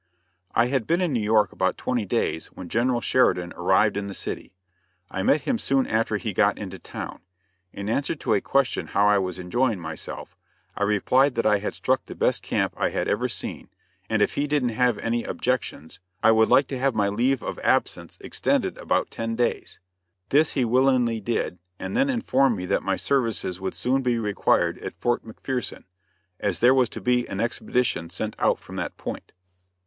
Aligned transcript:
I 0.55 0.65
had 0.65 0.87
been 0.87 0.99
in 0.99 1.13
New 1.13 1.21
York 1.21 1.51
about 1.51 1.77
twenty 1.77 2.05
days 2.05 2.47
when 2.47 2.69
General 2.69 3.01
Sheridan 3.01 3.53
arrived 3.55 3.95
in 3.95 4.07
the 4.07 4.15
city. 4.15 4.51
I 5.11 5.21
met 5.21 5.41
him 5.41 5.59
soon 5.59 5.85
after 5.85 6.17
he 6.17 6.33
got 6.33 6.57
into 6.57 6.79
town. 6.79 7.19
In 7.71 7.87
answer 7.87 8.15
to 8.15 8.33
a 8.33 8.41
question 8.41 8.87
how 8.87 9.05
I 9.07 9.19
was 9.19 9.37
enjoying 9.37 9.79
myself, 9.79 10.35
I 10.75 10.81
replied 10.85 11.35
that 11.35 11.45
I 11.45 11.59
had 11.59 11.75
struck 11.75 12.03
the 12.07 12.15
best 12.15 12.41
camp 12.41 12.73
I 12.77 12.89
had 12.89 13.07
ever 13.07 13.29
seen, 13.29 13.69
and 14.09 14.23
if 14.23 14.33
he 14.33 14.47
didn't 14.47 14.69
have 14.69 14.97
any 14.97 15.23
objections 15.23 15.99
I 16.23 16.31
would 16.31 16.49
like 16.49 16.65
to 16.69 16.79
have 16.79 16.95
my 16.95 17.07
leave 17.07 17.43
of 17.43 17.59
absence 17.59 18.17
extended 18.21 18.79
about 18.79 19.11
ten 19.11 19.35
days. 19.35 19.79
This 20.29 20.53
he 20.53 20.65
willingly 20.65 21.19
did, 21.21 21.59
and 21.77 21.95
then 21.95 22.09
informed 22.09 22.57
me 22.57 22.65
that 22.65 22.81
my 22.81 22.95
services 22.95 23.61
would 23.61 23.75
soon 23.75 24.01
be 24.01 24.17
required 24.17 24.79
at 24.79 24.95
Fort 24.99 25.23
McPherson, 25.23 25.83
as 26.39 26.57
there 26.57 26.73
was 26.73 26.89
to 26.89 27.01
be 27.01 27.29
an 27.29 27.39
expedition 27.39 28.09
sent 28.09 28.35
out 28.39 28.57
from 28.57 28.77
that 28.77 28.97
point. 28.97 29.31